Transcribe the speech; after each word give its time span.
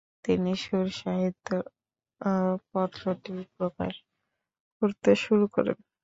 তিনি 0.25 0.51
সুর 0.63 0.87
সাহিত্য 0.99 1.47
পত্রটি 2.69 3.35
প্রকাশ 3.57 3.93
করতে 4.81 5.11
শুরু 5.23 5.45
করেন। 5.55 5.77